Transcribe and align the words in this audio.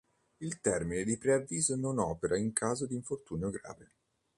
Il 0.39 0.59
termine 0.61 1.03
di 1.03 1.15
preavviso 1.15 1.75
non 1.75 1.99
opera 1.99 2.35
in 2.35 2.53
caso 2.53 2.87
di 2.87 2.95
infortunio 2.95 3.51
grave. 3.51 3.91